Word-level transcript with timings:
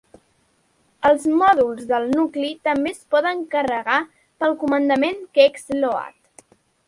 Els 1.09 1.27
mòduls 1.41 1.83
del 1.91 2.07
nucli 2.13 2.49
també 2.69 2.93
es 2.95 3.03
poden 3.15 3.43
carregar 3.55 3.99
pel 4.45 4.57
comandament 4.65 5.23
kextload. 5.39 6.51